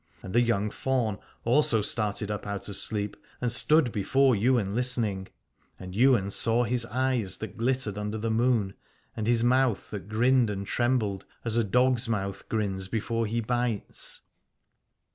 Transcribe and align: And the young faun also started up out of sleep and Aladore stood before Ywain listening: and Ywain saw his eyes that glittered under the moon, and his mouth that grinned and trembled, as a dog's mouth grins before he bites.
And 0.23 0.33
the 0.33 0.41
young 0.41 0.71
faun 0.71 1.19
also 1.45 1.83
started 1.83 2.31
up 2.31 2.47
out 2.47 2.67
of 2.67 2.75
sleep 2.75 3.15
and 3.39 3.51
Aladore 3.51 3.53
stood 3.53 3.91
before 3.91 4.35
Ywain 4.35 4.73
listening: 4.73 5.27
and 5.79 5.95
Ywain 5.95 6.31
saw 6.31 6.63
his 6.63 6.87
eyes 6.87 7.37
that 7.37 7.55
glittered 7.55 7.99
under 7.99 8.17
the 8.17 8.31
moon, 8.31 8.73
and 9.15 9.27
his 9.27 9.43
mouth 9.43 9.91
that 9.91 10.09
grinned 10.09 10.49
and 10.49 10.65
trembled, 10.65 11.25
as 11.45 11.55
a 11.55 11.63
dog's 11.63 12.09
mouth 12.09 12.49
grins 12.49 12.87
before 12.87 13.27
he 13.27 13.41
bites. 13.41 14.21